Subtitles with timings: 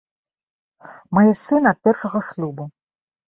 [1.17, 2.63] Мае сына ад першага шлюбу.